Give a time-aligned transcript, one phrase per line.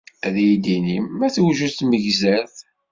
[0.25, 2.55] Ad iyi-d-inim ma tewjed tmegzert?